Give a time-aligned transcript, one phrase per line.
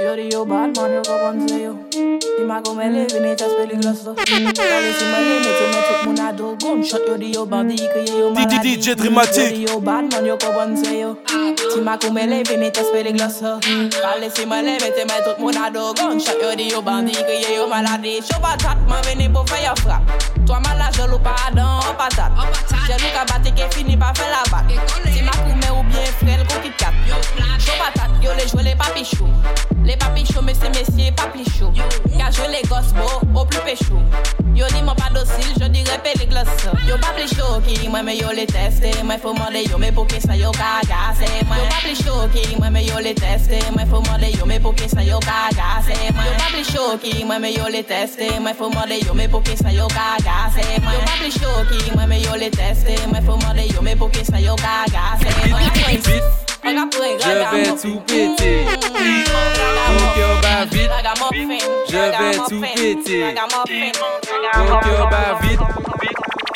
[0.00, 1.78] Yo bad man, yo go Bonzeo.
[1.92, 4.12] Di ma come le venite a speligroso.
[4.14, 7.06] Dale si ma le mette me tuk muna do gunshot.
[7.06, 9.52] Yo digo Bandi, che io ma di DJ Drimatik.
[9.52, 11.18] Yo digo Batman, yo go Bonzeo.
[11.72, 13.58] Di ma come le venite a speligroso.
[13.60, 16.42] Dale si ma le mette me tuk muna do gunshot.
[16.42, 18.20] Yo digo Bandi, che io ma la di.
[18.20, 20.02] Show patat, ma vini po fai a frap.
[20.44, 21.94] Toi ma la jolou pardon, o
[22.84, 24.66] Je Jolou ka batte che fini pa fe la bat.
[24.66, 26.92] Ti ma come ou bien frel ko kit kat.
[27.58, 29.30] Show patat, yo le jwe le papi chou.
[32.54, 34.00] le gos bo, ou pli pechou
[34.54, 36.46] Yo di mwen pa dosil, yo di repe le glos
[36.86, 38.92] Yo pa pli choki, mwen me yo le teste.
[39.02, 41.94] Mwen fò mande yo me pou ki sa yo ka gase mwen Yo pa pli
[41.98, 43.58] choki, mwen me yo le teste.
[43.74, 46.62] Mwen fò mande yo me pou ki sa yo ka gase mwen Yo pa pli
[46.70, 48.30] choki, mwen me yo le teste.
[48.38, 51.32] Mwen fò mande yo me pou ki sa yo ka gase mwen Yo pa pli
[51.34, 52.94] choki, mwen me yo le teste.
[53.10, 55.93] Mwen fò mande yo me pou ki sa yo ka gase mwen
[57.04, 58.64] Je vais tout péter.
[59.90, 60.90] Mon cœur bat vite.
[61.90, 63.34] Je vais tout péter.
[64.56, 65.60] Mon cœur bat vite.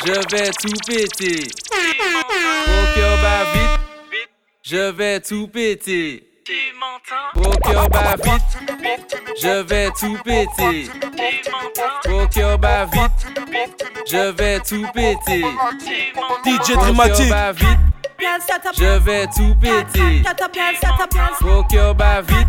[0.07, 1.49] Je vais tout péter.
[2.67, 3.81] Mon cœur bat vite.
[4.63, 6.25] Je vais tout péter.
[7.35, 8.43] Mon cœur bat vite.
[9.43, 10.91] Je vais tout péter.
[12.09, 13.27] Mon cœur bat vite.
[14.11, 15.45] Je vais tout péter.
[16.45, 17.88] DJ Mon
[18.19, 18.79] cœur Drimatik.
[18.79, 18.79] bat.
[18.79, 20.23] Je vais tout péter.
[21.41, 22.49] Mon cœur bat vite.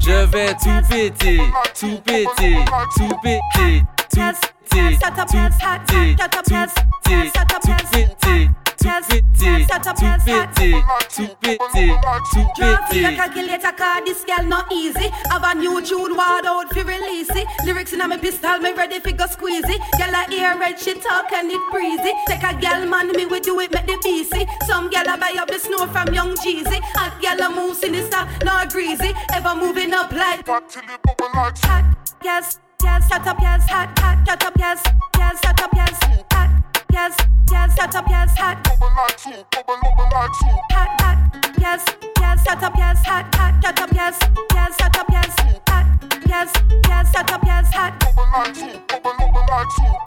[0.00, 1.40] Je vais tout péter,
[1.78, 2.64] tout péter, tout péter,
[2.96, 5.32] tout péter, tout péter, tout
[6.42, 10.74] péter, tout péter, tout péter, tout péter,
[11.08, 13.16] tout Can't see a péter.
[13.16, 15.08] calculator cause this girl not easy.
[15.30, 17.46] Have a new tune, word out fi release it.
[17.64, 19.80] Lyrics in a me pistol, me ready fi go squeeze it.
[19.98, 22.12] Girl a ear red, she talk and it breezy.
[22.26, 24.46] Take a girl man, me we do it, make the BC.
[24.66, 26.80] Some girl a buy up the snow from Young Jeezy.
[26.96, 29.12] Hot girl a move sinister, not greasy.
[29.32, 31.84] Ever moving up like hot,
[32.22, 34.82] yes, yes, shut up, yes, hot, hot, shut up, yes,
[35.18, 35.98] yes, shut up, yes,
[36.32, 36.50] hot,
[36.96, 37.16] yes,
[37.50, 38.78] yes, shut up, yes, hot, hot,
[41.00, 41.18] hot,
[41.60, 41.84] yes,
[42.20, 44.18] yes, shut up, yes, hot, hot, shut up, yes,
[44.54, 45.34] yes, shut up, yes,
[45.68, 45.86] hot,
[46.26, 46.52] yes,
[46.88, 47.92] yes, shut up, yes, hot.
[49.76, 50.05] Slam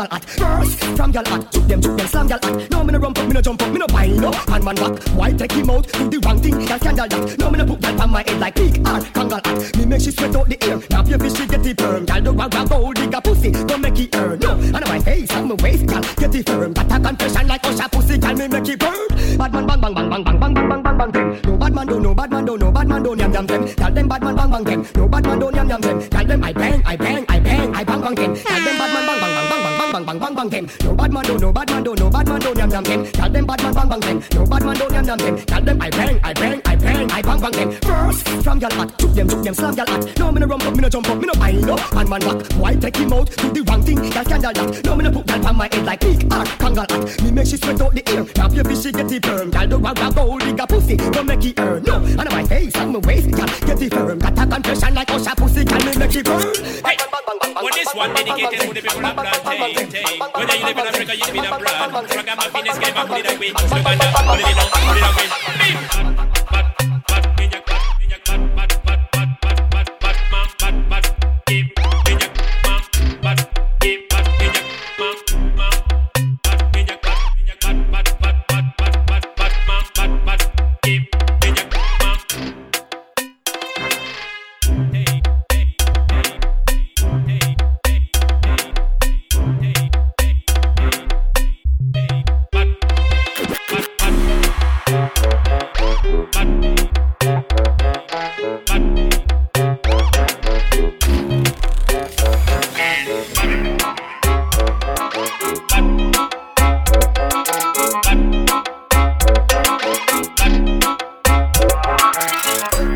[0.00, 0.24] kangal hot.
[0.24, 2.70] First, from gal hot, shoot them, shoot them, slam gal hot.
[2.70, 4.48] No me no rump up, me no jump up, me no wind up.
[4.50, 5.86] And man back, why take him out?
[5.92, 7.38] Do the wrong thing, that's scandal that.
[7.38, 9.76] No me no put gal on my head like peak or kangal hot.
[9.76, 10.80] Me make she sweat out the air.
[10.90, 12.04] Now your fish she get the perm.
[12.06, 14.38] Gal do grab grab gold, dig a pussy, don't make it earn.
[14.38, 16.72] No, and my face, and my waist, gal get the firm.
[16.72, 19.08] Got a confession like Usher pussy, gal me make it burn.
[19.38, 21.40] Bad man bang bang bang bang bang bang bang bang bang bang.
[21.44, 23.66] No bad man do, no bad man do, no bad man do, yam yam them.
[23.74, 24.86] Tell them bad man bang bang them.
[24.96, 26.08] No bad man do, yam yam them.
[26.08, 28.34] Tell them I bang, I bang, I bang, I bang bang them.
[28.36, 28.99] Tell them bad man
[30.04, 30.66] bang bang bang bang them.
[30.84, 33.04] No bad man do, no bad man do, no bad man do, yam yam them.
[33.12, 34.22] Tell them bad man bang bang them.
[34.34, 35.36] No bad man do, yam yam them.
[35.46, 37.72] Tell them I bang, I bang, I bang, I bang bang them.
[37.82, 40.12] First from y'all at, took them, took them, slam y'all.
[40.18, 41.94] No me no rum up, me no jump up, me no bind up.
[41.94, 43.30] Man man back, why take him out?
[43.36, 44.84] Do the wrong thing, y'all scandal that.
[44.84, 47.22] No me no put y'all on my head like big art, kangal at.
[47.22, 48.24] Me make she sweat out the ear.
[48.34, 49.50] Grab your bitch, she get the firm.
[49.50, 51.82] Y'all do rag rag gold, digga pussy, don't make it earn.
[51.82, 54.18] No, and my face, and my waist, girl get the firm.
[54.18, 56.54] Got a confession like Usher pussy, girl me make it burn.
[56.84, 56.96] Hey
[57.90, 60.20] this one dedicated to the people of plantain.
[60.34, 62.10] Whether you live in Africa, you live in abroad.
[62.10, 63.48] Ragamuffin is getting back, put it away.
[63.48, 65.26] Uganda, put it down, put it away.
[66.50, 66.69] Bad,
[112.20, 112.89] Thank you.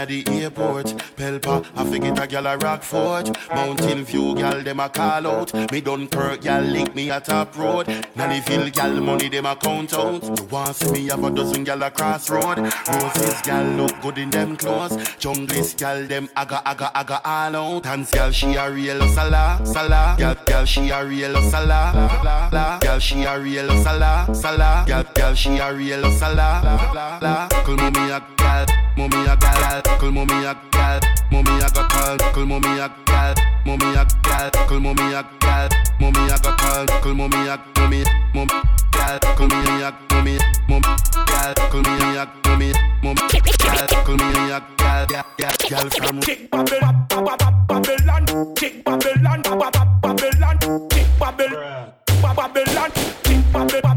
[0.00, 0.86] At the airport.
[1.14, 3.36] Pelpa, I forget a gal a Rockfort.
[3.54, 5.52] Mountain View gal them a call out.
[5.70, 7.86] Me Dunkirk gal link me a top road.
[8.16, 10.22] Nannyville gal money them a count out.
[10.24, 12.60] You want see me have a dozen gal a crossroad.
[12.88, 14.96] Roses gal look good in them clothes.
[15.18, 17.82] Junglist gal them aga aga aga all out.
[17.82, 20.16] Dance gal she a real sala sala.
[20.18, 21.92] Gal gal she a real sala
[22.24, 22.78] la la.
[22.78, 24.84] Gal she a real sala sala.
[24.86, 26.62] Gal gal she a real sala
[26.94, 27.48] la la.
[27.48, 28.64] Call me a gal,
[28.96, 29.82] mommy a gal.
[29.98, 31.00] Call mommy a gal,
[31.30, 32.46] mommy a got call.
[32.46, 33.34] Mommy a gal,
[33.66, 34.50] mommy a gal.
[34.50, 35.68] Call mommy a gal,
[36.00, 37.14] mommy a got call.
[37.14, 38.04] Mommy a mommy
[38.34, 38.48] mom
[38.92, 39.18] gal.
[39.20, 40.38] Call me a mommy
[40.68, 41.54] mom gal.
[41.70, 42.72] Call me a mommy
[43.02, 43.86] mom gal.
[44.04, 50.58] Call me a gal, gal, gal, gal from Kick Babylon, Babylon, kick Babylon, Babylon,
[50.90, 52.90] kick Babylon, Babylon,
[53.22, 53.89] kick Babylon,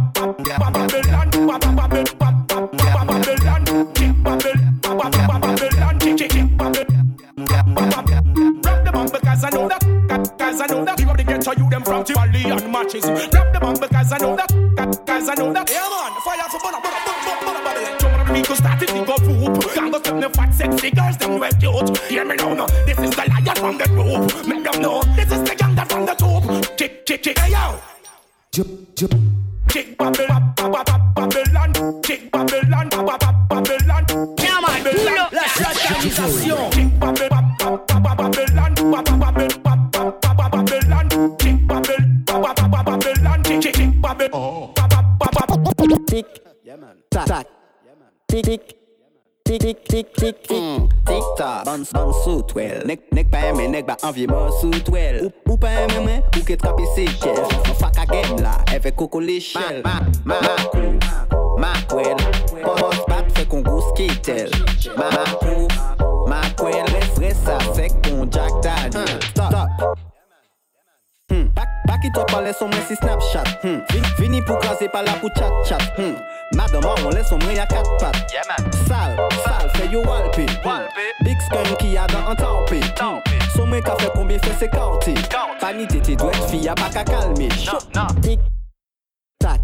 [12.93, 13.29] Tivoli matches.
[13.29, 15.69] Grab the bomb because I know that, because I know that.
[15.69, 17.99] Yeah man, fire for butter, butter, butter, butter, Babylon.
[17.99, 19.73] Jump on the beat, go start it, go poop.
[19.73, 21.97] Gang go step the fat sexy girls, them well cute.
[22.09, 22.67] Hear me now, no.
[22.85, 24.47] This is the lion from the group.
[24.47, 26.43] Make them know this is the gang that from the top.
[26.77, 27.79] Chick, chick, chick, hey yo.
[28.51, 29.11] Jup, jup.
[29.69, 34.05] Kick Babylon, Babylon, kick Babylon, Babylon.
[34.37, 36.71] Yeah, man, pull up la satanisation.
[36.71, 39.52] Kick Babylon, Babylon, Babylon,
[44.33, 44.73] oh.
[46.07, 46.25] Tic,
[47.09, 47.47] tac,
[48.27, 48.77] tic, tic.
[49.45, 50.59] Tic tic tic tic tic tic
[59.85, 59.99] Ma
[60.31, 60.39] ma
[61.59, 61.73] ma
[72.03, 73.47] ki to pale som si Snapchat.
[73.63, 73.79] Hmm.
[76.55, 77.11] Madame on
[78.87, 80.45] Sal, sal, fè yo walpi
[81.23, 82.81] Big scum ki yada an tampi
[83.55, 85.15] Som mwen ka fè konbyen fè se kanti
[85.59, 88.07] Pani tete dwet fiya baka kalmi no, no.
[88.21, 88.39] Tik,
[89.39, 89.61] tak,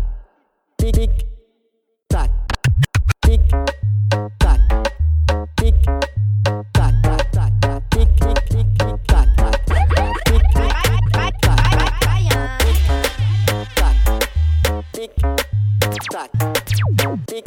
[16.20, 16.32] tac,
[17.28, 17.46] tic,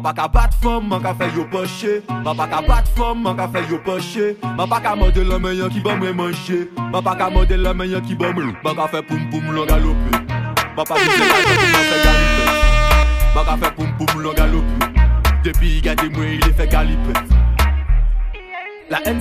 [0.00, 2.00] Ma pa ka bat fom, man ka fe yo poche.
[2.24, 4.32] Ma pa ka bat fom, man ka fe yo poche.
[4.56, 7.60] Ma pa ka mode la men yon ki ba mwen manche Ma pa ka mode
[7.60, 8.56] la men yon ki ba mwen.
[8.64, 10.24] Man ka fe poum poum lor galope.
[10.72, 12.39] Ma pa ki se la kote man fè galope.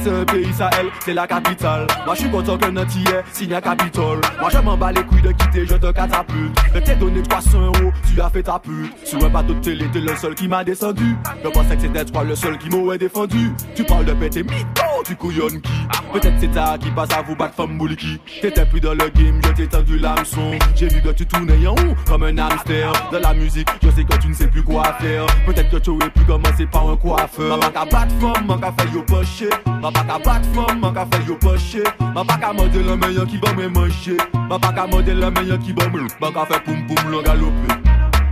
[0.03, 1.87] C'est un pays Sahel, c'est la capitale.
[2.05, 4.21] Moi je suis content que Nantier signe un Capitole.
[4.39, 6.57] Moi je m'en bats les couilles de quitter, je te catapulte.
[6.73, 8.93] Je t'ai donné 300 euros, tu as fait ta pute.
[9.03, 11.15] Sur un bateau de télé, t'es le seul qui m'a descendu.
[11.43, 13.51] Je pensais que c'était toi le seul qui m'aurait défendu.
[13.75, 15.71] Tu parles de péter mytho, tu couillonnes qui?
[16.13, 19.39] Peut-être c'est ta qui passe à vous battre femme bouliki T'étais plus dans le game,
[19.43, 20.51] je t'ai tendu l'hameçon.
[20.75, 22.91] J'ai vu que tu tournais en haut comme un hamster.
[23.11, 25.25] Dans la musique, je sais que tu ne sais plus quoi faire.
[25.45, 27.57] Peut-être que tu aurais pu commencer par un coiffeur.
[27.57, 29.49] Ma pas qu'à battre femme, man qu'à faire yo poché
[29.81, 32.97] Ma pa ka bat fom, man ka fè yo poche Ma pa ka mande la
[32.99, 34.17] men yon ki ban mwen manche
[34.49, 37.11] Ma pa ka mande la men yon ki ban mwen Man ka fè poum poum
[37.13, 37.77] lan galope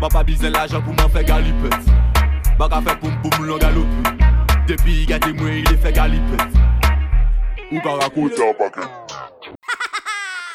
[0.01, 1.87] Ma pa bize la jan pou man fè galipet
[2.59, 4.27] Man ka fè poum poum lan galope
[4.67, 6.59] Depi yi gade mwen yi le fè galipet
[7.71, 9.15] Ou ka rakote an paket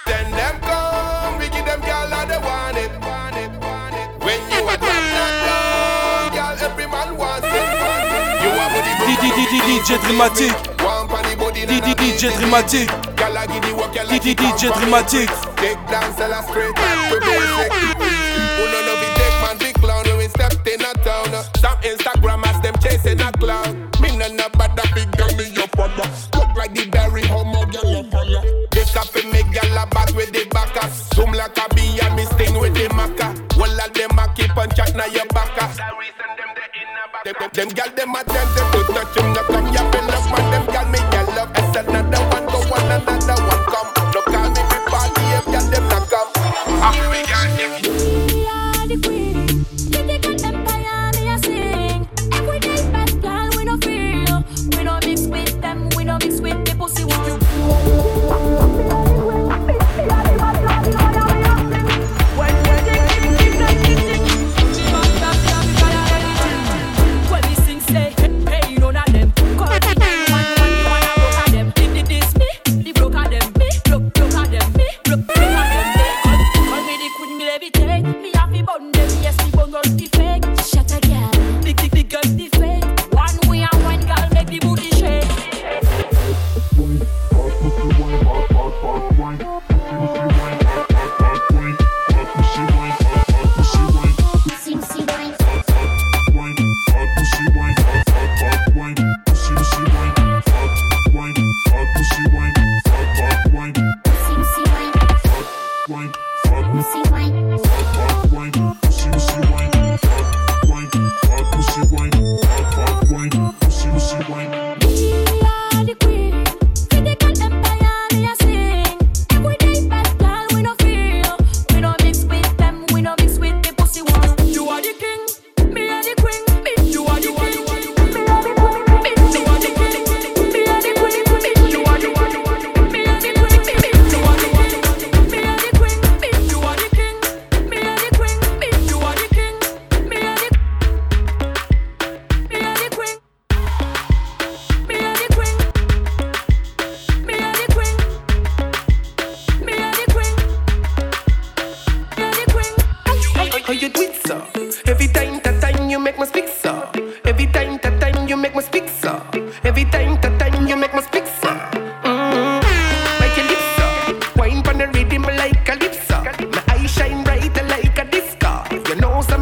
[0.05, 2.91] Then them come, we give them girl and they want it.
[3.01, 4.09] Want it, want it.
[4.21, 7.69] When you are that girl, girl, every man wants it.
[8.43, 10.72] You are booty, booty, DJ Dramatic.
[15.57, 18.22] Take down, sell a straight to basic Who know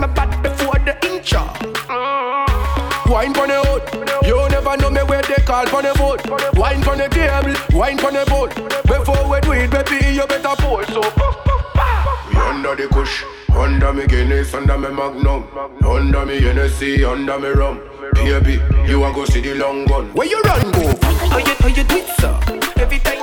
[0.01, 1.45] You know some bad before the intro.
[3.13, 4.25] Wine pon the hood.
[4.25, 6.25] You never know me where they call pon the boat.
[6.57, 8.55] Wine pon the table, wine pon the boat.
[8.85, 10.83] Before we do it, baby, you better pull.
[10.85, 11.01] So,
[12.31, 13.25] we under the kush.
[13.53, 15.45] Under me Guinness, under me Magnum
[15.85, 17.81] Under me Hennessy, under me rum
[18.15, 20.97] Baby, you a go see the long gun Where you run, go?
[21.03, 22.41] How you, how you do it, sir?
[22.77, 23.20] Every time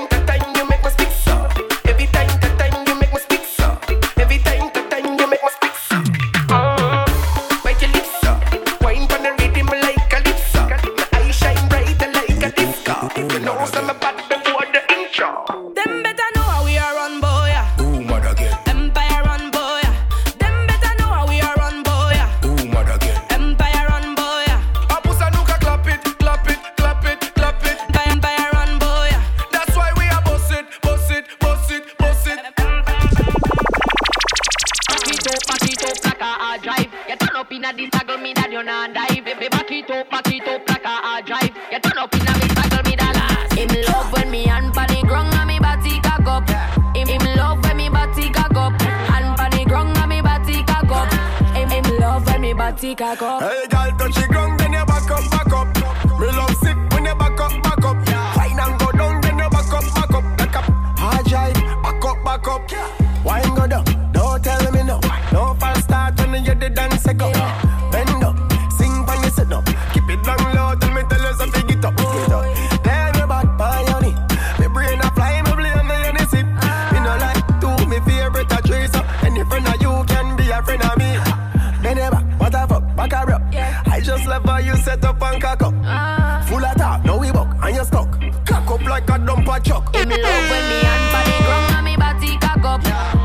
[37.68, 39.26] turn up in a this toggle me that you not dive.
[39.26, 41.52] Baby, back it up, back it up like a hard drive.
[41.72, 43.54] You turn up in a this toggle me that last.
[43.54, 46.48] Him love when me hand pan the ground and me body cock up.
[46.96, 48.82] Him, him love when me body cock up.
[48.82, 51.12] Hand pan the ground and me body cock up.
[51.56, 53.42] Him, him love when me body cock up.
[53.42, 55.68] Hey, girl, touch the ground, then you back up, back up.
[56.20, 57.98] Me love sick when you back up, back up.
[58.36, 60.66] Fine and go down, then you back up, back up, back up.
[61.00, 62.62] Hard drive, back up, back up.
[63.26, 63.84] Wine go down,
[64.14, 65.00] don't tell me no.
[65.34, 67.47] No fast start when you the dance go.
[88.98, 89.96] Like a dumper truck.
[89.96, 92.82] Him love when me hand pan the ground and me body cock up.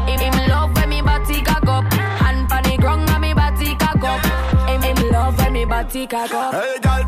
[0.08, 1.84] Him, him love when me body cock up.
[1.92, 4.20] Hand pan the ground and me body cock up.
[4.68, 6.54] Him, him love when me body cock up.
[6.54, 7.02] Hey, girl,